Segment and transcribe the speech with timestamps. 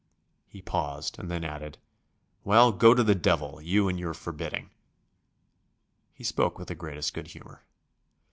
[0.47, 1.77] He paused, and then added:
[2.43, 4.71] "Well, go to the devil, you and your forbidding."
[6.11, 7.61] He spoke with the greatest good humour.